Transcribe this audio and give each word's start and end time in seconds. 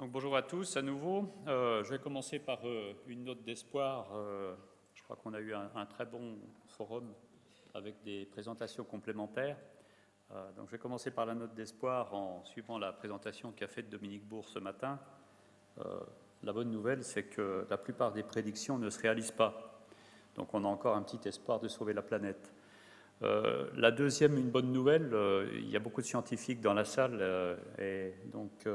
Donc, 0.00 0.12
bonjour 0.12 0.34
à 0.34 0.40
tous 0.40 0.78
à 0.78 0.80
nouveau. 0.80 1.30
Euh, 1.46 1.84
je 1.84 1.90
vais 1.90 1.98
commencer 1.98 2.38
par 2.38 2.60
euh, 2.64 2.94
une 3.06 3.22
note 3.22 3.42
d'espoir. 3.42 4.08
Euh, 4.14 4.54
je 4.94 5.02
crois 5.02 5.14
qu'on 5.16 5.34
a 5.34 5.40
eu 5.40 5.52
un, 5.52 5.84
très 5.84 6.06
bon 6.06 6.38
forum 6.68 7.12
avec 7.74 8.02
des 8.02 8.24
présentations 8.24 8.82
complémentaires. 8.82 9.58
donc, 10.56 10.68
je 10.68 10.70
vais 10.70 10.78
commencer 10.78 11.10
par 11.10 11.26
la 11.26 11.34
note 11.34 11.52
d'espoir 11.52 12.14
en 12.14 12.42
suivant 12.46 12.78
la 12.78 12.94
présentation 12.94 13.52
qu'a 13.52 13.68
faite 13.68 13.90
Dominique 13.90 14.26
Bourg 14.26 14.48
ce 14.48 14.58
matin. 14.58 14.98
la 16.42 16.52
bonne 16.54 16.70
nouvelle, 16.70 17.04
c'est 17.04 17.24
que 17.24 17.66
la 17.68 17.76
plupart 17.76 18.10
des 18.10 18.22
prédictions 18.22 18.78
ne 18.78 18.88
se 18.88 19.00
réalisent 19.00 19.32
pas. 19.32 19.84
Donc, 20.34 20.54
on 20.54 20.64
a 20.64 20.68
encore 20.68 20.96
un 20.96 21.02
petit 21.02 21.28
espoir 21.28 21.60
de 21.60 21.68
sauver 21.68 21.92
la 21.92 22.02
planète. 22.02 22.54
la 23.20 23.90
deuxième, 23.90 24.38
une 24.38 24.50
bonne 24.50 24.72
nouvelle, 24.72 25.14
il 25.52 25.68
y 25.68 25.76
a 25.76 25.80
beaucoup 25.80 26.00
de 26.00 26.06
scientifiques 26.06 26.62
dans 26.62 26.72
la 26.74 26.86
salle 26.86 27.58
et 27.78 28.14
donc 28.32 28.66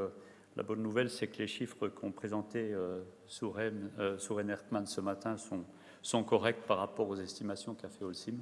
la 0.55 0.63
bonne 0.63 0.81
nouvelle, 0.81 1.09
c'est 1.09 1.27
que 1.27 1.39
les 1.39 1.47
chiffres 1.47 1.89
qu'ont 1.89 2.11
présentés 2.11 2.73
euh, 2.73 3.03
Souren, 3.27 3.91
euh, 3.99 4.17
ce 4.17 5.01
matin 5.01 5.35
sont, 5.37 6.23
corrects 6.23 6.65
par 6.65 6.77
rapport 6.77 7.09
aux 7.09 7.17
estimations 7.17 7.75
qu'a 7.75 7.89
fait 7.89 8.05
Holcim. 8.05 8.37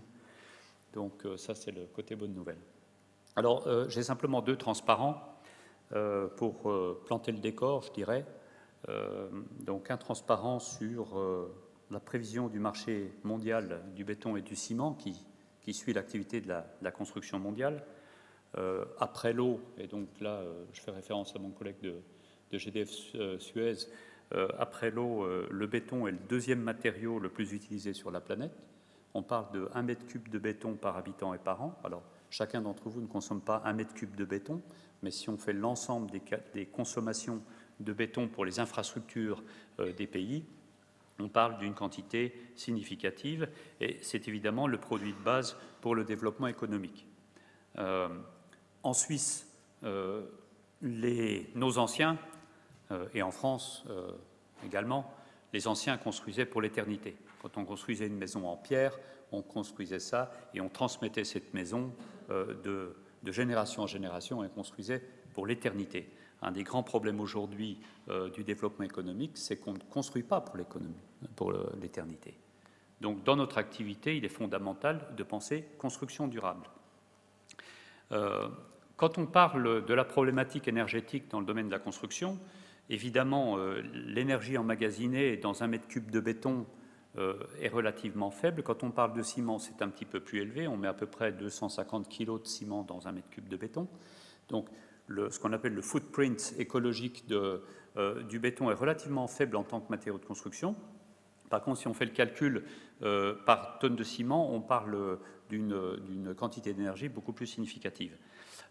Donc 0.93 1.25
euh, 1.25 1.37
ça, 1.37 1.55
c'est 1.55 1.71
le 1.71 1.85
côté 1.85 2.15
bonne 2.15 2.33
nouvelle. 2.33 2.59
Alors, 3.35 3.65
euh, 3.67 3.87
j'ai 3.89 4.03
simplement 4.03 4.41
deux 4.41 4.57
transparents 4.57 5.29
pour 6.37 6.73
planter 7.05 7.31
le 7.31 7.37
décor, 7.37 7.83
je 7.83 7.91
dirais. 7.91 8.25
donc 9.59 9.91
un 9.91 9.97
transparent 9.97 10.57
sur 10.57 11.19
la 11.91 11.99
prévision 11.99 12.47
du 12.47 12.57
marché 12.57 13.13
mondial 13.23 13.79
du 13.95 14.03
béton 14.03 14.35
et 14.35 14.41
du 14.41 14.55
ciment 14.55 14.95
qui, 14.95 15.13
suit 15.71 15.93
l'activité 15.93 16.41
de 16.41 16.47
la, 16.47 16.91
construction 16.91 17.37
mondiale. 17.37 17.85
Euh, 18.57 18.85
après 18.99 19.33
l'eau, 19.33 19.59
et 19.77 19.87
donc 19.87 20.07
là 20.21 20.41
euh, 20.41 20.63
je 20.73 20.81
fais 20.81 20.91
référence 20.91 21.35
à 21.35 21.39
mon 21.39 21.49
collègue 21.49 21.81
de, 21.81 21.95
GDF 22.51 22.91
euh, 23.15 23.39
Suez, 23.39 23.87
après 24.57 24.89
l'eau, 24.89 25.27
le 25.51 25.67
béton 25.67 26.07
est 26.07 26.11
le 26.11 26.17
deuxième 26.17 26.59
matériau 26.59 27.19
le 27.19 27.29
plus 27.29 27.53
utilisé 27.53 27.93
sur 27.93 28.09
la 28.09 28.19
planète. 28.19 28.55
On 29.13 29.21
parle 29.21 29.51
de 29.51 29.69
1 29.75 29.83
mètre 29.83 30.07
cube 30.07 30.27
de 30.29 30.39
béton 30.39 30.73
par 30.73 30.97
habitant 30.97 31.35
et 31.35 31.37
par 31.37 31.61
an. 31.61 31.79
Alors, 31.83 32.01
chacun 32.31 32.61
d'entre 32.61 32.89
vous 32.89 32.99
ne 32.99 33.05
consomme 33.05 33.41
pas 33.41 33.61
1 33.63 33.73
mètre 33.73 33.93
cube 33.93 34.15
de 34.15 34.25
béton, 34.25 34.59
mais 35.03 35.11
si 35.11 35.29
on 35.29 35.37
fait 35.37 35.53
l'ensemble 35.53 36.09
des, 36.09 36.21
des, 36.51 36.65
consommations 36.65 37.43
de 37.79 37.93
béton 37.93 38.27
pour 38.27 38.43
les 38.43 38.59
infrastructures 38.59 39.43
des 39.77 40.07
pays, 40.07 40.45
on 41.19 41.29
parle 41.29 41.59
d'une 41.59 41.75
quantité 41.75 42.33
significative 42.55 43.47
et 43.81 43.99
c'est 44.01 44.27
évidemment 44.27 44.65
le 44.65 44.79
produit 44.79 45.13
de 45.13 45.23
base 45.23 45.55
pour 45.81 45.93
le 45.93 46.05
développement 46.05 46.47
économique. 46.47 47.05
En 48.83 48.91
Suisse, 48.93 49.47
euh, 49.83 50.23
nos 50.81 51.77
anciens, 51.77 52.17
euh, 52.91 53.07
et 53.13 53.21
en 53.21 53.31
France 53.31 53.85
euh, 53.89 54.11
également, 54.65 55.09
les 55.53 55.67
anciens 55.67 55.97
construisaient 55.97 56.45
pour 56.45 56.61
l'éternité. 56.61 57.15
Quand 57.41 57.57
on 57.57 57.63
construisait 57.63 58.07
une 58.07 58.17
maison 58.17 58.45
en 58.47 58.57
pierre, 58.57 58.99
on 59.31 59.41
construisait 59.41 59.99
ça 59.99 60.31
et 60.53 60.59
on 60.59 60.69
transmettait 60.69 61.23
cette 61.23 61.53
maison 61.53 61.93
de, 62.29 62.95
génération 63.25 63.83
en 63.83 63.87
génération 63.87 64.43
et 64.43 64.47
on 64.47 64.49
construisait 64.49 65.03
pour 65.33 65.47
l'éternité. 65.47 66.09
Un 66.41 66.51
des 66.51 66.63
grands 66.63 66.83
problèmes 66.83 67.19
aujourd'hui 67.19 67.79
du 68.33 68.43
développement 68.43 68.85
économique, 68.85 69.31
c'est 69.35 69.57
qu'on 69.57 69.73
ne 69.73 69.79
construit 69.79 70.23
pas 70.23 70.41
pour 70.41 70.57
l'éternité. 71.81 72.37
Donc, 73.01 73.23
dans 73.23 73.35
notre 73.35 73.57
activité, 73.57 74.15
il 74.15 74.25
est 74.25 74.29
fondamental 74.29 75.07
de 75.17 75.23
penser 75.23 75.65
construction 75.77 76.27
durable. 76.27 76.67
Quand 79.03 79.17
on 79.17 79.25
parle 79.25 79.83
de 79.83 79.93
la 79.93 80.05
problématique 80.05 80.69
énergétique 80.69 81.29
dans 81.29 81.41
le 81.41 81.45
domaine 81.45 81.65
de 81.65 81.73
la 81.73 81.79
construction, 81.79 82.39
évidemment, 82.89 83.57
euh, 83.57 83.81
l'énergie 83.93 84.57
emmagasinée 84.57 85.35
dans 85.35 85.61
un 85.61 85.67
mètre 85.67 85.89
cube 85.89 86.09
de 86.09 86.21
béton 86.21 86.65
euh, 87.17 87.33
est 87.59 87.67
relativement 87.67 88.31
faible. 88.31 88.63
Quand 88.63 88.81
on 88.81 88.91
parle 88.91 89.11
de 89.11 89.21
ciment, 89.21 89.59
c'est 89.59 89.81
un 89.81 89.89
petit 89.89 90.05
peu 90.05 90.21
plus 90.21 90.39
élevé. 90.39 90.69
On 90.69 90.77
met 90.77 90.87
à 90.87 90.93
peu 90.93 91.05
près 91.05 91.33
250 91.33 92.07
kg 92.07 92.41
de 92.41 92.47
ciment 92.47 92.83
dans 92.83 93.09
un 93.09 93.11
mètre 93.11 93.29
cube 93.29 93.49
de 93.49 93.57
béton. 93.57 93.89
Donc, 94.47 94.69
ce 95.09 95.37
qu'on 95.37 95.51
appelle 95.51 95.73
le 95.73 95.81
footprint 95.81 96.53
écologique 96.57 97.25
euh, 97.31 98.23
du 98.23 98.39
béton 98.39 98.71
est 98.71 98.73
relativement 98.73 99.27
faible 99.27 99.57
en 99.57 99.65
tant 99.65 99.81
que 99.81 99.89
matériau 99.89 100.17
de 100.17 100.25
construction. 100.25 100.77
Par 101.49 101.61
contre, 101.61 101.81
si 101.81 101.89
on 101.89 101.93
fait 101.93 102.05
le 102.05 102.11
calcul 102.11 102.63
par 103.45 103.79
tonne 103.79 103.97
de 103.97 104.03
ciment, 104.05 104.55
on 104.55 104.61
parle 104.61 105.19
d'une 105.49 106.33
quantité 106.37 106.73
d'énergie 106.73 107.09
beaucoup 107.09 107.33
plus 107.33 107.47
significative. 107.47 108.15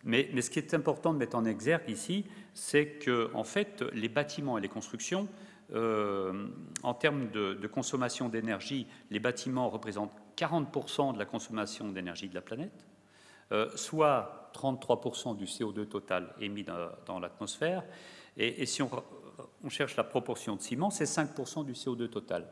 Mais, 0.04 0.28
ce 0.40 0.50
qui 0.50 0.58
est 0.58 0.74
important 0.74 1.12
de 1.12 1.18
mettre 1.18 1.36
en 1.36 1.44
exergue 1.44 1.88
ici, 1.88 2.24
c'est 2.54 2.86
que 2.86 3.30
en 3.34 3.44
fait, 3.44 3.84
les 3.92 4.08
bâtiments 4.08 4.58
et 4.58 4.60
les 4.60 4.68
constructions, 4.68 5.28
euh, 5.74 6.48
en 6.82 6.94
termes 6.94 7.30
de, 7.30 7.66
consommation 7.66 8.28
d'énergie, 8.28 8.86
les 9.10 9.20
bâtiments 9.20 9.70
représentent 9.70 10.12
40% 10.36 11.14
de 11.14 11.18
la 11.18 11.24
consommation 11.24 11.90
d'énergie 11.90 12.28
de 12.28 12.34
la 12.34 12.40
planète, 12.40 12.84
euh, 13.52 13.70
soit 13.76 14.50
33% 14.54 15.36
du 15.36 15.44
CO2 15.44 15.86
total 15.86 16.34
émis 16.40 16.64
dans, 17.06 17.20
l'atmosphère. 17.20 17.84
Et, 18.36 18.66
si 18.66 18.82
on, 18.82 18.90
cherche 19.68 19.96
la 19.96 20.04
proportion 20.04 20.56
de 20.56 20.60
ciment, 20.60 20.90
c'est 20.90 21.04
5% 21.04 21.64
du 21.64 21.72
CO2 21.72 22.08
total. 22.08 22.48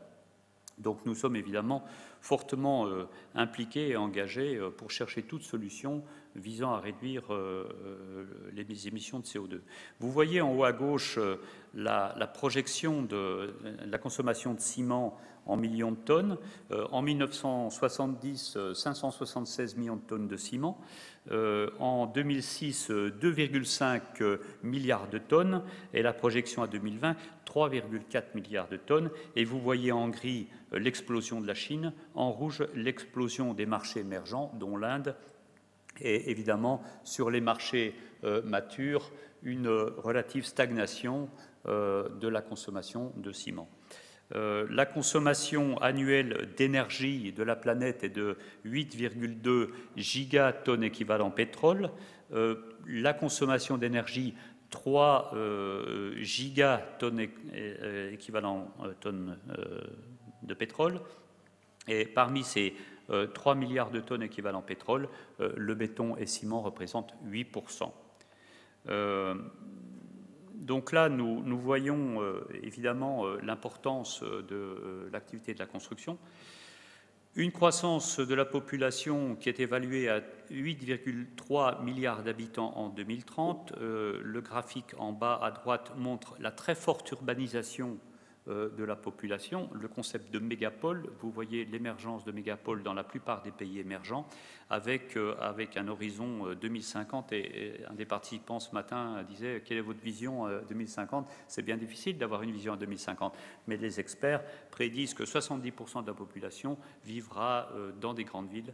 Donc 0.77 1.05
nous 1.05 1.13
sommes 1.13 1.35
évidemment 1.35 1.83
fortement 2.21 2.87
euh, 2.87 3.07
impliqués 3.35 3.89
et 3.89 3.97
engagés 3.97 4.59
pour 4.77 4.89
chercher 4.89 5.21
toute 5.23 5.43
solution 5.43 6.03
visant 6.35 6.73
à 6.73 6.79
réduire 6.79 7.33
euh, 7.33 7.65
les 8.53 8.87
émissions 8.87 9.19
de 9.19 9.25
CO2. 9.25 9.61
Vous 9.99 10.11
voyez 10.11 10.41
en 10.41 10.55
haut 10.55 10.63
à 10.63 10.73
gauche 10.73 11.19
la, 11.73 12.31
projection 12.33 13.01
de 13.01 13.53
la 13.85 13.97
consommation 13.97 14.53
de 14.53 14.59
ciment 14.59 15.17
en 15.47 15.57
millions 15.57 15.91
de 15.91 15.97
tonnes. 15.97 16.37
en 16.91 17.01
1970, 17.01 18.57
576 18.73 19.75
millions 19.75 19.95
de 19.95 20.01
tonnes 20.01 20.27
de 20.27 20.37
ciment. 20.37 20.79
en 21.31 22.05
2006, 22.05 22.91
2,5 22.91 24.39
milliards 24.63 25.09
de 25.09 25.17
tonnes. 25.17 25.63
Et 25.93 26.03
la 26.03 26.13
projection 26.13 26.61
à 26.61 26.67
2020, 26.67 27.15
3,4 27.45 28.23
milliards 28.35 28.69
de 28.69 28.77
tonnes. 28.77 29.09
Et 29.35 29.43
vous 29.43 29.59
voyez 29.59 29.91
en 29.91 30.09
gris 30.09 30.47
l'explosion 30.71 31.41
de 31.41 31.47
la 31.47 31.53
Chine, 31.53 31.93
en 32.15 32.31
rouge 32.31 32.65
l'explosion 32.75 33.53
des 33.53 33.65
marchés 33.65 34.01
émergents, 34.01 34.51
dont 34.59 34.77
l'Inde, 34.77 35.15
et 35.99 36.31
évidemment 36.31 36.83
sur 37.03 37.29
les 37.29 37.41
marchés 37.41 37.95
euh, 38.23 38.41
matures, 38.43 39.11
une 39.43 39.67
relative 39.67 40.45
stagnation 40.45 41.29
euh, 41.67 42.07
de 42.19 42.27
la 42.27 42.41
consommation 42.41 43.11
de 43.17 43.31
ciment. 43.31 43.69
Euh, 44.33 44.65
la 44.69 44.85
consommation 44.85 45.77
annuelle 45.79 46.49
d'énergie 46.55 47.33
de 47.33 47.43
la 47.43 47.55
planète 47.55 48.03
est 48.03 48.09
de 48.09 48.37
8,2 48.65 49.69
gigatonnes 49.97 50.83
équivalent 50.83 51.31
pétrole. 51.31 51.89
la 52.87 53.13
consommation 53.13 53.77
d'énergie 53.77 54.35
3 54.69 55.33
gigatonnes 56.21 57.27
équivalent 58.13 58.73
tonnes 59.01 59.37
de 60.43 60.53
pétrole. 60.53 61.01
Et 61.87 62.05
parmi 62.05 62.43
ces 62.43 62.73
3 63.33 63.53
euh, 63.53 63.55
milliards 63.55 63.91
de 63.91 63.99
tonnes 63.99 64.23
équivalent 64.23 64.61
pétrole, 64.61 65.09
euh, 65.39 65.51
le 65.55 65.75
béton 65.75 66.15
et 66.17 66.25
ciment 66.25 66.61
représentent 66.61 67.13
8%. 67.25 67.91
Euh, 68.89 69.35
donc 70.55 70.91
là, 70.91 71.09
nous, 71.09 71.57
voyons 71.57 72.21
évidemment 72.61 73.25
l'importance 73.41 74.21
de 74.21 75.09
l'activité 75.11 75.55
de 75.55 75.59
la 75.59 75.65
construction. 75.65 76.19
Une 77.33 77.51
croissance 77.51 78.19
de 78.19 78.35
la 78.35 78.45
population 78.45 79.35
qui 79.35 79.49
est 79.49 79.59
évaluée 79.59 80.07
à 80.07 80.19
8,3 80.51 81.83
milliards 81.83 82.21
d'habitants 82.21 82.77
en 82.77 82.89
2030. 82.89 83.73
le 83.79 84.41
graphique 84.41 84.93
en 84.99 85.13
bas 85.13 85.39
à 85.41 85.49
droite 85.49 85.93
montre 85.97 86.35
la 86.39 86.51
très 86.51 86.75
forte 86.75 87.09
urbanisation 87.09 87.97
de 88.47 88.83
la 88.83 88.95
population. 88.95 89.69
Le 89.73 89.87
concept 89.87 90.33
de 90.33 90.39
mégapole, 90.39 91.07
vous 91.19 91.29
voyez 91.29 91.63
l'émergence 91.63 92.25
de 92.25 92.31
mégapoles 92.31 92.81
dans 92.81 92.95
la 92.95 93.03
plupart 93.03 93.43
des 93.43 93.51
pays 93.51 93.77
émergents, 93.77 94.27
avec, 94.71 95.15
euh, 95.15 95.35
avec 95.39 95.77
un 95.77 95.87
horizon 95.87 96.55
2050. 96.59 97.33
Euh, 97.33 97.35
et, 97.35 97.85
un 97.87 97.93
des 97.93 98.05
participants 98.05 98.59
ce 98.59 98.73
matin 98.73 99.23
disait 99.29 99.61
Quelle 99.63 99.77
est 99.77 99.81
votre 99.81 100.01
vision 100.01 100.47
2050 100.69 101.29
C'est 101.47 101.61
bien 101.61 101.77
difficile 101.77 102.17
d'avoir 102.17 102.41
une 102.41 102.51
vision 102.51 102.73
à 102.73 102.77
2050, 102.77 103.37
mais 103.67 103.77
les 103.77 103.99
experts 103.99 104.43
prédisent 104.71 105.13
que 105.13 105.23
70% 105.23 106.01
de 106.01 106.07
la 106.07 106.15
population 106.15 106.79
vivra 107.05 107.69
dans 107.99 108.15
des 108.15 108.23
grandes 108.23 108.49
villes 108.49 108.73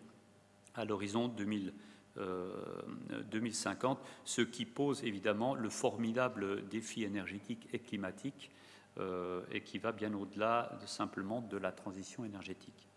à 0.76 0.86
l'horizon 0.86 1.28
2050, 1.28 4.00
ce 4.24 4.42
qui 4.42 4.66
pose 4.66 5.04
évidemment 5.04 5.56
le 5.56 5.70
formidable 5.70 6.66
défi 6.70 7.04
énergétique 7.04 7.68
et 7.74 7.80
climatique 7.80 8.50
euh, 9.00 9.42
et 9.52 9.62
qui 9.62 9.78
va 9.78 9.92
bien 9.92 10.12
au-delà 10.16 10.72
de, 10.82 10.88
simplement 10.88 11.42
de 11.42 11.58
la 11.58 11.72
transition 11.72 12.26
énergétique. 12.26 12.88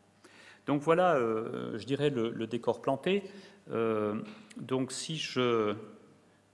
Donc 0.64 0.80
voilà, 0.80 1.16
euh, 1.16 1.78
je 1.78 1.84
dirais, 1.84 2.08
le, 2.08 2.46
décor 2.46 2.80
planté. 2.80 3.22
Euh, 3.70 4.22
donc 4.56 4.92
si 4.92 5.18
je 5.18 5.74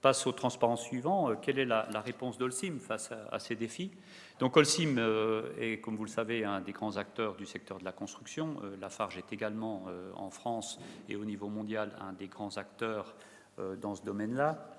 passe 0.01 0.27
au 0.27 0.33
transparent 0.33 0.75
suivant. 0.75 1.33
quelle 1.35 1.59
est 1.59 1.65
la, 1.65 1.87
réponse 2.01 2.37
d'Olsim 2.37 2.79
face 2.79 3.11
à, 3.31 3.39
ces 3.39 3.55
défis? 3.55 3.91
Donc 4.39 4.57
Olsim 4.57 4.97
est, 5.59 5.79
comme 5.79 5.95
vous 5.95 6.05
le 6.05 6.09
savez, 6.09 6.43
un 6.43 6.59
des 6.59 6.73
grands 6.73 6.97
acteurs 6.97 7.35
du 7.35 7.45
secteur 7.45 7.79
de 7.79 7.85
la 7.85 7.93
construction. 7.93 8.57
Lafarge 8.81 9.17
est 9.17 9.31
également 9.31 9.85
en 10.15 10.29
France 10.29 10.79
et 11.09 11.15
au 11.15 11.25
niveau 11.25 11.47
mondial 11.47 11.91
un 11.99 12.13
des 12.13 12.27
grands 12.27 12.57
acteurs 12.57 13.15
dans 13.81 13.95
ce 13.95 14.03
domaine-là. 14.03 14.69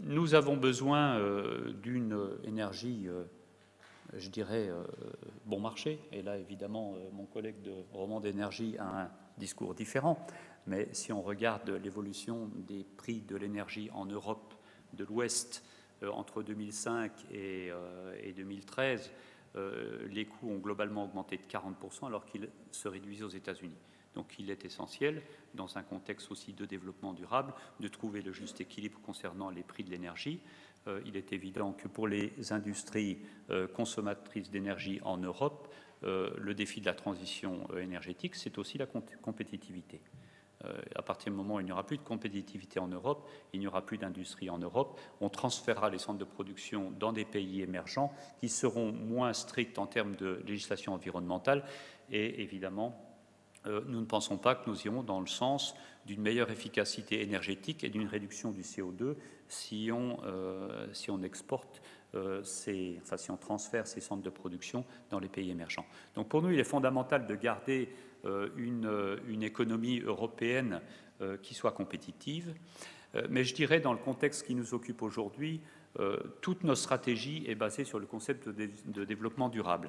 Nous 0.00 0.34
avons 0.34 0.56
besoin 0.56 1.20
d'une 1.82 2.18
énergie 2.44 3.08
je 4.16 4.28
dirais, 4.28 4.68
euh, 4.68 4.84
bon 5.46 5.60
marché. 5.60 6.00
Et 6.12 6.22
là, 6.22 6.36
évidemment, 6.38 6.94
euh, 6.94 7.10
mon 7.12 7.26
collègue 7.26 7.62
de 7.62 7.72
Roman 7.92 8.20
d'énergie 8.20 8.76
a 8.78 9.02
un 9.02 9.10
discours 9.38 9.74
différent. 9.74 10.26
Mais 10.66 10.88
si 10.92 11.12
on 11.12 11.22
regarde 11.22 11.70
l'évolution 11.70 12.50
des 12.54 12.84
prix 12.84 13.20
de 13.20 13.36
l'énergie 13.36 13.90
en 13.92 14.06
Europe 14.06 14.54
de 14.92 15.04
l'Ouest 15.04 15.64
euh, 16.02 16.10
entre 16.10 16.42
2005 16.42 17.12
et, 17.32 17.72
2013, 18.36 19.10
les 20.08 20.26
coûts 20.26 20.48
ont 20.48 20.58
globalement 20.58 21.04
augmenté 21.04 21.36
de 21.36 21.42
40% 21.42 22.06
alors 22.06 22.24
qu'ils 22.24 22.48
se 22.70 22.86
réduisent 22.86 23.24
aux 23.24 23.28
États-Unis. 23.28 23.74
Donc 24.14 24.34
il 24.38 24.50
est 24.50 24.64
essentiel, 24.64 25.22
dans 25.54 25.78
un 25.78 25.82
contexte 25.82 26.30
aussi 26.30 26.52
de 26.52 26.64
développement 26.64 27.12
durable, 27.12 27.54
de 27.78 27.88
trouver 27.88 28.22
le 28.22 28.32
juste 28.32 28.60
équilibre 28.60 28.98
concernant 29.02 29.50
les 29.50 29.62
prix 29.62 29.84
de 29.84 29.90
l'énergie. 29.90 30.40
Euh, 30.88 31.00
il 31.06 31.16
est 31.16 31.32
évident 31.32 31.72
que 31.72 31.88
pour 31.88 32.08
les 32.08 32.52
industries 32.52 33.18
euh, 33.50 33.66
consommatrices 33.68 34.50
d'énergie 34.50 35.00
en 35.04 35.16
Europe, 35.18 35.72
euh, 36.02 36.30
le 36.38 36.54
défi 36.54 36.80
de 36.80 36.86
la 36.86 36.94
transition 36.94 37.68
énergétique, 37.76 38.34
c'est 38.34 38.58
aussi 38.58 38.78
la 38.78 38.86
compétitivité. 38.86 40.00
à 40.94 41.02
partir 41.02 41.32
du 41.32 41.38
moment 41.38 41.54
où 41.54 41.60
il 41.60 41.64
n'y 41.64 41.72
aura 41.72 41.86
plus 41.86 41.96
de 41.96 42.02
compétitivité 42.02 42.80
en 42.80 42.88
Europe, 42.88 43.26
il 43.54 43.60
n'y 43.60 43.66
aura 43.66 43.84
plus 43.84 43.96
d'industrie 43.96 44.50
en 44.50 44.58
Europe, 44.58 45.00
on 45.20 45.30
transférera 45.30 45.88
les 45.88 45.98
centres 45.98 46.18
de 46.18 46.24
production 46.24 46.90
dans 46.98 47.12
des 47.12 47.24
pays 47.24 47.62
émergents 47.62 48.12
qui 48.40 48.50
seront 48.50 48.92
moins 48.92 49.32
stricts 49.32 49.78
en 49.78 49.86
termes 49.86 50.16
de 50.16 50.42
législation 50.46 50.92
environnementale 50.92 51.64
et 52.10 52.42
évidemment 52.42 53.09
nous 53.66 54.00
ne 54.00 54.06
pensons 54.06 54.38
pas 54.38 54.54
que 54.54 54.68
nous 54.70 54.82
irons 54.86 55.02
dans 55.02 55.20
le 55.20 55.26
sens 55.26 55.74
d'une 56.06 56.22
meilleure 56.22 56.50
efficacité 56.50 57.22
énergétique 57.22 57.84
et 57.84 57.90
d'une 57.90 58.08
réduction 58.08 58.50
du 58.50 58.62
CO2 58.62 59.16
si 59.48 59.90
on, 59.92 60.18
euh, 60.24 60.86
si 60.92 61.10
on 61.10 61.22
exporte 61.22 61.82
euh, 62.14 62.42
enfin 63.02 63.16
si 63.16 63.30
on 63.30 63.36
transfère 63.36 63.86
ces 63.86 64.00
centres 64.00 64.22
de 64.22 64.30
production 64.30 64.84
dans 65.10 65.20
les 65.20 65.28
pays 65.28 65.50
émergents. 65.50 65.84
Donc 66.14 66.28
pour 66.28 66.42
nous, 66.42 66.50
il 66.50 66.58
est 66.58 66.64
fondamental 66.64 67.26
de 67.26 67.34
garder 67.34 67.90
une, 68.56 69.18
une, 69.28 69.42
économie 69.42 70.00
européenne 70.00 70.82
qui 71.42 71.54
soit 71.54 71.72
compétitive. 71.72 72.52
mais 73.30 73.44
je 73.44 73.54
dirais, 73.54 73.80
dans 73.80 73.94
le 73.94 73.98
contexte 73.98 74.44
qui 74.46 74.54
nous 74.54 74.74
occupe 74.74 75.00
aujourd'hui, 75.00 75.62
toute 76.42 76.64
notre 76.64 76.82
stratégie 76.82 77.44
est 77.46 77.54
basée 77.54 77.84
sur 77.84 77.98
le 77.98 78.04
concept 78.04 78.50
de 78.50 79.04
développement 79.04 79.48
durable. 79.48 79.88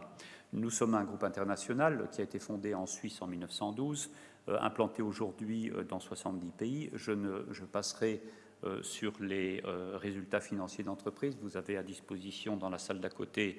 Nous 0.54 0.70
sommes 0.70 0.96
un 0.96 1.06
groupe 1.06 1.24
international 1.24 2.10
qui 2.12 2.20
a 2.20 2.26
été 2.26 2.38
fondé 2.38 2.74
en 2.74 2.86
Suisse 2.86 3.22
en 3.22 3.28
1912, 3.28 4.12
euh, 4.50 4.58
implanté 4.60 5.02
aujourd'hui 5.02 5.72
euh, 5.72 5.84
dans 5.84 6.02
70 6.02 6.52
pays. 6.52 6.90
Je, 6.94 7.14
ne, 7.14 7.46
je 7.52 7.64
passerai 7.64 8.22
euh, 8.66 8.84
sur 8.84 9.14
les 9.22 9.64
résultats 9.96 10.42
financiers 10.42 10.84
d'entreprise. 10.84 11.38
Vous 11.42 11.56
avez 11.56 11.78
à 11.78 11.84
disposition 11.84 12.58
dans 12.58 12.70
la 12.70 12.78
salle 12.78 13.00
d'à 13.00 13.10
côté 13.10 13.58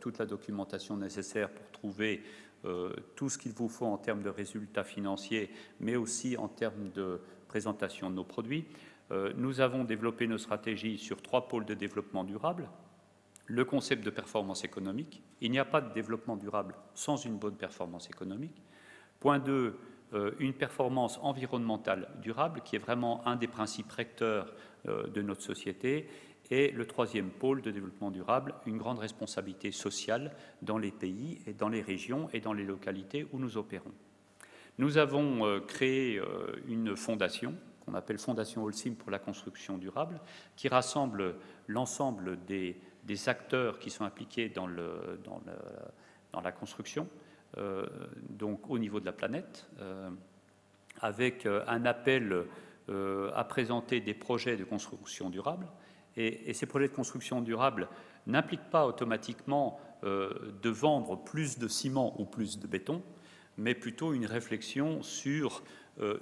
toute 0.00 0.18
la 0.18 0.26
documentation 0.26 0.98
nécessaire 0.98 1.48
pour 1.48 1.70
trouver 1.70 2.22
tout 3.14 3.30
ce 3.30 3.38
qu'il 3.38 3.52
vous 3.52 3.70
faut 3.70 3.86
en 3.86 3.96
termes 3.96 4.22
de 4.22 4.28
résultats 4.28 4.84
financiers, 4.84 5.50
mais 5.80 5.96
aussi 5.96 6.36
en 6.36 6.48
termes 6.48 6.90
de 6.90 7.20
présentation 7.48 8.10
de 8.10 8.16
nos 8.16 8.24
produits. 8.24 8.66
Nous 9.36 9.60
avons 9.60 9.84
développé 9.84 10.26
nos 10.26 10.36
stratégies 10.36 10.98
sur 10.98 11.22
trois 11.22 11.48
pôles 11.48 11.64
de 11.64 11.72
développement 11.72 12.22
durable 12.22 12.68
le 13.46 13.64
concept 13.64 14.04
de 14.04 14.10
performance 14.10 14.64
économique. 14.64 15.22
Il 15.40 15.50
n'y 15.50 15.58
a 15.58 15.64
pas 15.64 15.80
de 15.80 15.92
développement 15.92 16.36
durable 16.36 16.74
sans 16.94 17.16
une 17.24 17.36
bonne 17.36 17.56
performance 17.56 18.08
économique. 18.08 18.62
Point 19.20 19.38
2, 19.38 19.78
euh, 20.12 20.32
une 20.38 20.52
performance 20.52 21.18
environnementale 21.22 22.08
durable, 22.20 22.60
qui 22.64 22.76
est 22.76 22.80
vraiment 22.80 23.26
un 23.26 23.36
des 23.36 23.46
principes 23.46 23.90
recteurs 23.90 24.52
euh, 24.88 25.06
de 25.06 25.22
notre 25.22 25.42
société. 25.42 26.08
Et 26.50 26.70
le 26.70 26.86
troisième 26.86 27.30
pôle 27.30 27.60
de 27.62 27.70
développement 27.70 28.10
durable, 28.10 28.54
une 28.66 28.78
grande 28.78 29.00
responsabilité 29.00 29.72
sociale 29.72 30.32
dans 30.62 30.78
les 30.78 30.92
pays 30.92 31.40
et 31.46 31.52
dans 31.52 31.68
les 31.68 31.82
régions 31.82 32.28
et 32.32 32.40
dans 32.40 32.52
les 32.52 32.64
localités 32.64 33.26
où 33.32 33.38
nous 33.38 33.56
opérons. 33.56 33.92
Nous 34.78 34.98
avons 34.98 35.44
euh, 35.46 35.60
créé 35.60 36.20
une 36.68 36.96
fondation 36.96 37.54
qu'on 37.86 37.94
appelle 37.94 38.18
Fondation 38.18 38.64
Holcim 38.64 38.94
pour 38.94 39.10
la 39.10 39.18
construction 39.18 39.78
durable, 39.78 40.20
qui 40.56 40.68
rassemble 40.68 41.36
l'ensemble 41.68 42.38
des 42.46 43.28
acteurs 43.28 43.78
qui 43.78 43.90
sont 43.90 44.04
impliqués 44.04 44.48
dans 44.48 44.66
la 44.66 46.52
construction, 46.52 47.08
euh, 47.58 47.86
donc 48.28 48.68
au 48.68 48.78
niveau 48.78 49.00
de 49.00 49.06
la 49.06 49.12
planète, 49.12 49.66
euh, 49.80 50.10
avec 51.00 51.46
euh, 51.46 51.64
un 51.66 51.84
appel 51.86 52.44
à 53.34 53.42
présenter 53.42 54.00
des 54.00 54.14
projets 54.14 54.56
de 54.56 54.62
construction 54.62 55.28
durable. 55.28 55.66
Et, 56.16 56.54
ces 56.54 56.66
projets 56.66 56.86
de 56.86 56.94
construction 56.94 57.42
durable 57.42 57.88
n'impliquent 58.28 58.70
pas 58.70 58.86
automatiquement 58.86 59.80
de 60.04 60.70
vendre 60.70 61.16
plus 61.16 61.58
de 61.58 61.66
ciment 61.66 62.14
ou 62.20 62.24
plus 62.26 62.60
de 62.60 62.68
béton, 62.68 63.02
mais 63.58 63.74
plutôt 63.74 64.12
une 64.12 64.24
réflexion 64.24 65.02
sur 65.02 65.64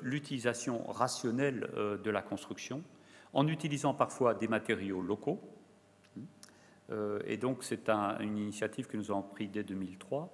l'utilisation 0.03 0.85
rationnelle 0.87 1.69
de 2.03 2.11
la 2.11 2.23
construction, 2.23 2.83
en 3.33 3.49
utilisant 3.49 3.95
parfois 3.95 4.35
des 4.35 4.47
matériaux 4.49 5.01
locaux, 5.01 5.41
euh, 6.91 7.21
et 7.27 7.37
donc 7.37 7.63
c'est 7.63 7.89
une 7.89 8.39
initiative 8.39 8.87
que 8.87 8.97
nous 8.97 9.11
avons 9.11 9.23
prise 9.23 9.51
dès 9.51 9.65
2003. 9.65 10.33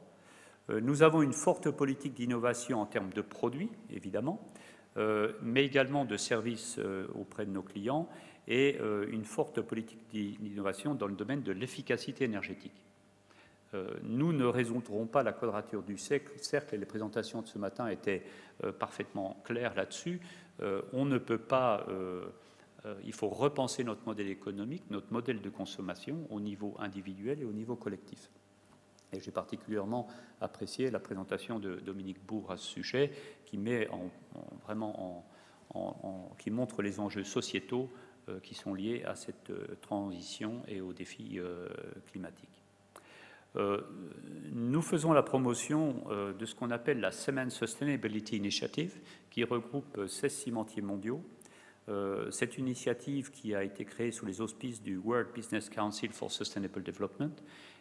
Euh, 0.69 0.81
nous 0.81 1.03
avons 1.03 1.23
une 1.23 1.33
forte 1.33 1.71
politique 1.71 2.15
d'innovation 2.15 2.81
en 2.81 2.87
termes 2.87 3.13
de 3.13 3.23
produits, 3.23 3.71
évidemment, 3.91 4.51
euh, 4.97 5.33
mais 5.43 5.65
également 5.65 6.05
de 6.05 6.17
services 6.17 6.79
auprès 7.15 7.47
de 7.47 7.51
nos 7.51 7.63
clients 7.63 8.09
et 8.49 8.79
une 9.11 9.25
forte 9.25 9.61
politique 9.61 10.09
d'innovation 10.11 10.95
dans 10.95 11.07
le 11.07 11.15
domaine 11.15 11.43
de 11.43 11.53
l'efficacité 11.53 12.25
énergétique. 12.25 12.83
Nous 14.03 14.33
ne 14.33 14.45
résoudrons 14.45 15.07
pas 15.07 15.23
la 15.23 15.33
quadrature 15.33 15.83
du 15.83 15.97
cercle 15.97 16.33
et 16.73 16.77
les 16.77 16.87
présentations 16.87 17.43
de 17.43 17.47
ce 17.47 17.59
matin 17.59 17.87
étaient 17.89 18.25
parfaitement 18.79 19.41
claires 19.45 19.75
là-dessus. 19.75 20.21
on 20.93 21.05
ne 21.05 21.19
peut 21.19 21.39
pas 21.39 21.87
euh, 22.87 22.95
il 23.05 23.12
faut 23.12 23.29
repenser 23.29 23.85
notre 23.85 24.05
modèle 24.07 24.29
économique, 24.29 24.85
notre 24.91 25.12
modèle 25.12 25.41
de 25.41 25.50
consommation 25.50 26.27
au 26.31 26.41
niveau 26.41 26.75
individuel 26.79 27.41
et 27.41 27.45
au 27.45 27.53
niveau 27.53 27.77
collectif. 27.77 28.31
Et 29.12 29.21
j'ai 29.21 29.33
particulièrement 29.33 30.07
apprécié 30.41 30.91
la 30.91 31.00
présentation 31.00 31.59
de 31.59 31.77
Dominique 31.77 32.25
Bourg 32.25 32.50
à 32.50 32.57
ce 32.57 32.67
sujet, 32.67 33.11
qui 33.45 33.59
met 33.59 33.89
vraiment 34.65 35.27
qui 36.39 36.50
montre 36.50 36.83
les 36.83 36.99
enjeux 36.99 37.25
sociétaux 37.25 37.91
euh, 38.29 38.41
qui 38.41 38.55
sont 38.55 38.75
liés 38.75 39.05
à 39.05 39.15
cette 39.15 39.50
euh, 39.50 39.77
transition 39.81 40.62
et 40.67 40.81
aux 40.81 40.93
défis 40.93 41.39
climatiques. 42.11 42.60
Nous 43.57 44.83
faisons 44.83 45.12
la 45.12 45.23
promotion 45.23 46.04
de 46.38 46.47
ce 46.47 46.54
qu'on 46.54 46.71
appelle 46.71 47.00
la 47.00 47.11
Cement 47.11 47.50
Sustainability 47.50 48.37
Initiative, 48.37 49.00
qui 49.30 49.45
regroupe 49.45 50.07
16 50.07 50.33
cimentiers 50.33 50.83
mondiaux 50.83 51.23
euh, 51.90 52.30
cette 52.30 52.59
initiative 52.59 53.30
qui 53.33 53.54
a 53.54 53.64
été 53.64 53.85
créée 53.85 54.12
sous 54.12 54.25
les 54.25 54.40
auspices 54.40 54.80
du 54.80 54.97
World 54.99 55.28
Business 55.35 55.69
Council 55.69 56.11
for 56.11 56.30
Sustainable 56.30 56.83
Development 56.83 57.35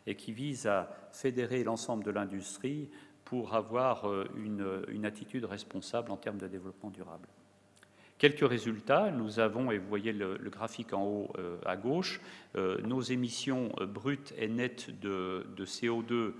et 0.08 0.16
qui 0.16 0.32
vise 0.32 0.66
à 0.66 0.90
fédérer 1.12 1.64
l'ensemble 1.64 2.04
de 2.04 2.10
l'industrie 2.10 2.90
pour 3.24 3.54
avoir 3.54 4.10
euh, 4.10 4.26
une, 4.36 5.06
attitude 5.06 5.46
responsable 5.46 6.12
en 6.12 6.18
termes 6.18 6.40
de 6.40 6.48
développement 6.48 6.90
durable. 6.90 7.28
Quelques 8.20 8.48
résultats, 8.48 9.10
nous 9.10 9.40
avons, 9.40 9.72
et 9.72 9.80
vous 9.80 9.88
voyez 9.88 10.14
le, 10.14 10.38
graphique 10.52 10.94
en 10.94 11.04
haut 11.04 11.34
euh, 11.40 11.58
à 11.66 11.76
gauche, 11.76 12.22
nos 12.84 13.02
émissions 13.02 13.70
brutes 13.88 14.34
et 14.38 14.48
nettes 14.48 14.92
de 15.00 15.46
CO2 15.60 16.34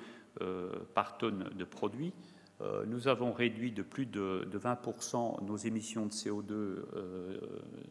par 0.94 1.18
tonne 1.18 1.50
de 1.56 1.64
produits. 1.64 2.14
Euh, 2.62 2.84
nous 2.86 3.08
avons 3.08 3.32
réduit 3.32 3.72
de 3.72 3.82
plus 3.82 4.06
de, 4.06 4.48
20% 4.52 5.46
nos 5.46 5.56
émissions 5.56 6.06
de 6.06 6.12
CO2 6.12 6.52
euh, 6.52 7.40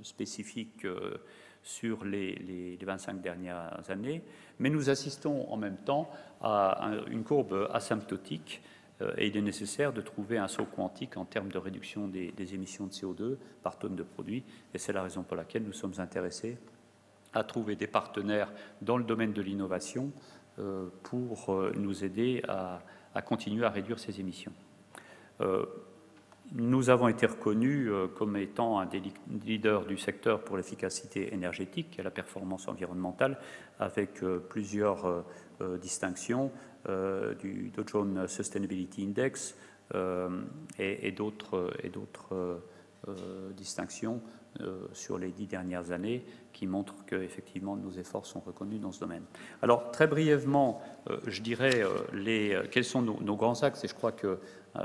spécifiques 0.02 0.84
euh, 0.84 1.16
sur 1.62 2.04
les, 2.04 2.78
25 2.82 3.22
dernières 3.22 3.80
années, 3.88 4.22
mais 4.58 4.68
nous 4.68 4.90
assistons 4.90 5.50
en 5.50 5.56
même 5.56 5.78
temps 5.78 6.10
à 6.40 6.90
une 7.10 7.24
courbe 7.24 7.68
asymptotique 7.72 8.62
et 9.16 9.28
il 9.28 9.36
est 9.36 9.42
nécessaire 9.42 9.92
de 9.92 10.00
trouver 10.00 10.38
un 10.38 10.48
saut 10.48 10.64
quantique 10.64 11.16
en 11.16 11.24
termes 11.24 11.50
de 11.50 11.58
réduction 11.58 12.08
des, 12.08 12.54
émissions 12.54 12.86
de 12.86 12.92
CO2 12.92 13.36
par 13.62 13.78
tonne 13.78 13.94
de 13.94 14.02
produit, 14.02 14.44
et 14.74 14.78
c'est 14.78 14.92
la 14.92 15.02
raison 15.02 15.22
pour 15.22 15.36
laquelle 15.36 15.62
nous 15.62 15.72
sommes 15.72 15.94
intéressés 15.98 16.58
à 17.32 17.44
trouver 17.44 17.76
des 17.76 17.86
partenaires 17.86 18.52
dans 18.82 18.96
le 18.98 19.04
domaine 19.04 19.32
de 19.32 19.42
l'innovation 19.42 20.10
pour 21.04 21.54
nous 21.76 22.04
aider 22.04 22.42
à, 22.48 22.82
continuer 23.22 23.64
à 23.64 23.70
réduire 23.70 24.00
ces 24.00 24.18
émissions. 24.18 24.52
Euh, 25.40 25.64
nous 26.52 26.90
avons 26.90 27.08
été 27.08 27.26
reconnus 27.26 27.90
comme 28.16 28.36
étant 28.36 28.78
un 28.78 28.86
des 28.86 29.02
leaders 29.44 29.84
du 29.84 29.98
secteur 29.98 30.42
pour 30.42 30.56
l'efficacité 30.56 31.34
énergétique 31.34 31.98
et 31.98 32.02
la 32.02 32.10
performance 32.10 32.68
environnementale, 32.68 33.38
avec 33.78 34.22
plusieurs 34.48 35.24
distinctions 35.80 36.50
du 37.38 37.70
Dow 37.76 37.82
Jones 37.86 38.26
Sustainability 38.26 39.04
Index 39.04 39.56
et 40.78 41.12
d'autres 41.12 41.72
distinctions 43.54 44.22
sur 44.92 45.18
les 45.18 45.28
dix 45.28 45.46
dernières 45.46 45.92
années 45.92 46.24
qui 46.58 46.66
montrent 46.66 47.04
qu'effectivement 47.06 47.76
nos 47.76 47.92
efforts 47.92 48.26
sont 48.26 48.40
reconnus 48.40 48.80
dans 48.80 48.90
ce 48.90 48.98
domaine. 48.98 49.22
Alors 49.62 49.92
très 49.92 50.08
brièvement, 50.08 50.82
euh, 51.08 51.18
je 51.28 51.40
dirais 51.40 51.82
euh, 51.82 51.88
euh, 52.14 52.64
quels 52.68 52.84
sont 52.84 53.00
nos, 53.00 53.36
grands 53.36 53.62
axes 53.62 53.84
et 53.84 53.88
je 53.88 53.94
crois 53.94 54.10
que 54.10 54.38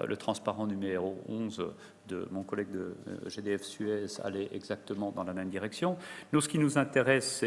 le 0.08 0.18
transparent 0.18 0.66
numéro 0.66 1.22
11 1.28 1.68
de 2.08 2.28
mon 2.32 2.42
collègue 2.42 2.72
de 2.72 2.96
GDF 3.28 3.62
Suez 3.62 4.06
allait 4.24 4.50
exactement 4.52 5.12
dans 5.12 5.24
la 5.24 5.34
même 5.34 5.50
direction. 5.50 5.98
Nous, 6.32 6.42
ce 6.42 6.50
qui 6.50 6.58
nous 6.58 6.80
intéresse, 6.80 7.44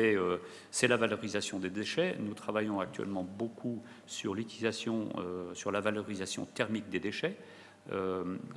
c'est 0.71 0.87
la 0.87 0.97
valorisation 0.97 1.59
des 1.59 1.71
déchets. 1.71 2.17
Nous 2.21 2.35
travaillons 2.35 2.79
actuellement 2.79 3.25
beaucoup 3.25 3.83
sur 4.07 4.35
l'utilisation, 4.35 5.09
sur 5.55 5.73
la 5.73 5.81
valorisation 5.81 6.47
thermique 6.55 6.89
des 6.89 7.01
déchets. 7.01 7.37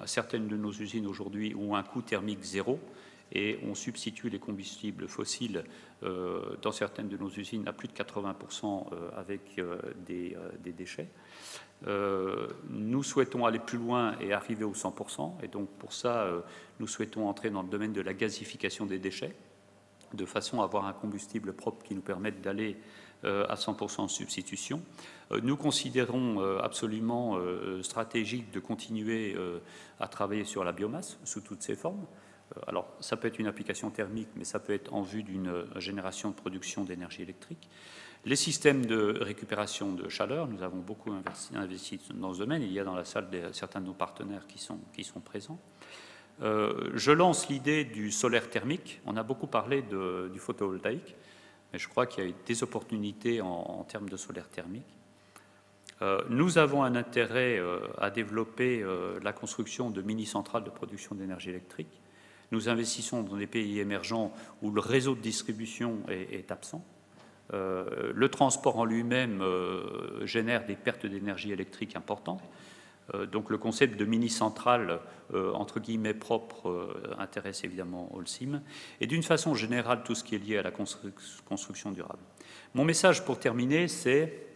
certaines 0.06 0.48
de 0.48 0.58
nos 0.58 0.72
usines 0.72 1.08
aujourd'hui 1.08 1.56
ont 1.56 1.76
un 1.76 1.84
coût 1.84 2.04
thermique 2.04 2.44
zéro 2.44 2.80
et 3.32 3.60
on 3.68 3.76
substitue 3.76 4.30
les 4.30 4.40
combustibles 4.40 5.08
fossiles 5.08 5.64
euh, 6.04 6.56
dans 6.62 6.72
certaines 6.72 7.10
de 7.10 7.18
nos 7.18 7.30
usines 7.30 7.68
à 7.68 7.74
plus 7.74 7.88
de 7.88 7.94
80% 7.94 8.88
euh, 8.92 9.10
avec 9.16 9.60
euh, 9.60 9.78
des, 10.08 10.36
déchets. 10.74 11.10
nous 12.70 13.04
souhaitons 13.04 13.46
aller 13.46 13.60
plus 13.60 13.78
loin 13.78 14.18
et 14.20 14.34
arriver 14.34 14.64
au 14.64 14.74
100%, 14.74 15.44
et 15.44 15.48
donc 15.48 15.70
pour 15.78 15.94
ça, 15.94 16.28
nous 16.80 16.88
souhaitons 16.88 17.28
entrer 17.28 17.50
dans 17.50 17.62
le 17.62 17.70
domaine 17.70 17.94
de 17.94 18.02
la 18.02 18.14
gasification 18.14 18.86
des 18.86 19.00
déchets, 19.00 19.36
de 20.14 20.26
façon 20.26 20.62
à 20.62 20.66
avoir 20.66 20.86
un 20.86 20.94
combustible 20.94 21.54
propre 21.54 21.84
qui 21.84 21.96
nous 21.96 22.02
permette 22.02 22.42
d'aller 22.42 22.78
à 23.24 23.56
100% 23.56 24.02
en 24.02 24.08
substitution. 24.08 24.82
Nous 25.42 25.58
considérons 25.58 26.40
absolument 26.60 27.40
stratégique 27.82 28.52
de 28.52 28.60
continuer 28.60 29.36
à 30.00 30.08
travailler 30.08 30.46
sur 30.46 30.64
la 30.64 30.72
biomasse 30.72 31.18
sous 31.24 31.42
toutes 31.42 31.64
ses 31.64 31.76
formes. 31.76 32.06
Euh, 32.56 32.62
alors, 32.68 32.88
ça 33.00 33.18
peut 33.18 33.28
être 33.28 33.40
une 33.40 33.48
application 33.48 33.90
thermique, 33.90 34.30
mais 34.36 34.44
ça 34.44 34.60
peut 34.60 34.74
être 34.74 34.94
en 34.94 35.02
vue 35.02 35.24
d'une 35.24 35.48
euh, 35.48 35.80
génération 35.80 36.30
de 36.30 36.36
production 36.36 36.84
d'énergie 36.84 37.22
électrique. 37.22 37.70
Les 38.26 38.36
systèmes 38.36 38.86
de 38.86 39.18
récupération 39.22 39.94
de 39.94 40.10
chaleur, 40.10 40.48
nous 40.48 40.62
avons 40.62 40.80
beaucoup 40.80 41.14
investi, 41.56 42.02
dans 42.14 42.34
ce 42.34 42.40
domaine. 42.40 42.62
Il 42.62 42.74
y 42.74 42.80
a 42.80 42.84
dans 42.84 42.96
la 42.96 43.06
salle 43.06 43.30
certains 43.54 43.80
de 43.80 43.86
nos 43.86 43.94
partenaires 43.94 44.46
qui 44.46 44.60
sont, 44.60 45.22
présents. 45.24 45.58
Euh, 46.42 46.92
je 46.96 47.12
lance 47.12 47.48
l'idée 47.48 47.86
du 47.86 48.12
solaire 48.12 48.50
thermique. 48.50 49.00
On 49.06 49.16
a 49.16 49.24
beaucoup 49.24 49.48
parlé 49.48 49.84
du 50.34 50.38
photovoltaïque, 50.40 51.16
mais 51.72 51.80
je 51.80 51.88
crois 51.88 52.08
qu'il 52.08 52.26
y 52.26 52.30
a 52.30 52.34
des 52.46 52.62
opportunités 52.62 53.40
en, 53.40 53.86
termes 53.88 54.10
de 54.10 54.18
solaire 54.18 54.50
thermique. 54.50 54.98
nous 56.30 56.58
avons 56.58 56.84
un 56.84 56.96
intérêt 56.96 57.58
à 58.00 58.10
développer 58.10 58.86
la 59.24 59.32
construction 59.32 59.92
de 59.92 60.02
mini-centrales 60.02 60.66
de 60.66 60.70
production 60.70 61.16
d'énergie 61.16 61.52
électrique. 61.52 62.02
Nous 62.52 62.70
investissons 62.70 63.24
dans 63.24 63.38
des 63.38 63.48
pays 63.48 63.80
émergents 63.80 64.34
où 64.62 64.72
le 64.72 64.82
réseau 64.82 65.16
de 65.16 65.22
distribution 65.22 66.00
est, 66.10 66.52
absent. 66.52 66.84
Euh, 67.54 68.12
le 68.14 68.30
transport 68.30 68.78
en 68.78 68.86
lui-même 68.86 69.42
euh, 69.42 70.26
génère 70.26 70.66
des 70.66 70.76
pertes 70.76 71.06
d'énergie 71.06 71.52
électrique 71.52 71.96
importantes. 71.96 72.44
Euh, 73.14 73.26
donc 73.26 73.50
le 73.50 73.58
concept 73.58 74.00
de 74.00 74.06
mini-centrale, 74.06 75.00
entre 75.54 75.80
guillemets, 75.80 76.16
propre, 76.16 76.96
intéresse 77.20 77.64
évidemment 77.64 78.10
Holcim. 78.16 78.64
Et 79.00 79.06
d'une 79.06 79.22
façon 79.22 79.54
générale, 79.54 80.02
tout 80.04 80.16
ce 80.16 80.24
qui 80.24 80.34
est 80.34 80.40
lié 80.40 80.58
à 80.58 80.64
la 80.64 80.72
construction 80.72 81.92
durable. 81.92 82.24
Mon 82.74 82.84
message 82.84 83.24
pour 83.24 83.38
terminer, 83.38 83.88
c'est, 83.88 84.48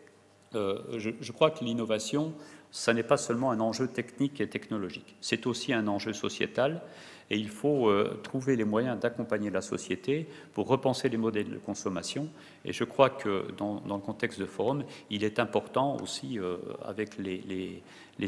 je, 0.53 1.11
je, 1.21 1.31
crois 1.31 1.51
que 1.51 1.63
l'innovation, 1.63 2.33
ça 2.73 2.93
n'est 2.93 3.03
pas 3.03 3.17
seulement 3.17 3.51
un 3.51 3.59
enjeu 3.59 3.87
technique 3.87 4.41
et 4.41 4.49
technologique, 4.49 5.15
c'est 5.21 5.47
aussi 5.47 5.71
un 5.71 5.87
enjeu 5.87 6.11
sociétal 6.11 6.81
et 7.29 7.37
il 7.37 7.49
faut 7.49 7.89
euh, 7.89 8.19
trouver 8.23 8.55
les 8.55 8.63
moyens 8.63 8.99
d'accompagner 8.99 9.49
la 9.49 9.61
société 9.61 10.27
pour 10.53 10.67
repenser 10.67 11.09
les 11.09 11.17
modèles 11.17 11.49
de 11.49 11.57
consommation. 11.57 12.27
Et 12.65 12.73
je 12.73 12.83
crois 12.83 13.09
que 13.09 13.51
dans, 13.57 13.81
le 13.85 13.97
contexte 13.99 14.39
de 14.39 14.45
forum, 14.45 14.83
il 15.09 15.23
est 15.23 15.39
important 15.39 15.97
aussi, 16.01 16.39
euh, 16.39 16.57
avec 16.85 17.17
les, 17.17 17.81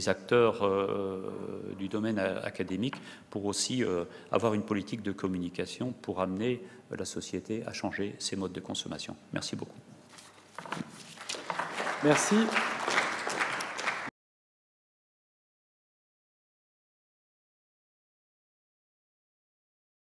acteurs 0.10 0.64
euh, 0.64 1.32
du 1.78 1.88
domaine 1.88 2.20
académique, 2.20 2.96
pour 3.30 3.46
aussi 3.46 3.84
avoir 4.32 4.54
une 4.54 4.64
politique 4.64 5.02
de 5.02 5.12
communication 5.12 5.94
pour 6.02 6.22
amener 6.22 6.62
la 6.92 7.06
société 7.06 7.64
à 7.66 7.74
changer 7.74 8.16
ses 8.20 8.36
modes 8.36 8.54
de 8.54 8.60
consommation. 8.60 9.16
Merci 9.34 9.56
beaucoup. 9.56 9.80
Merci. 12.04 12.36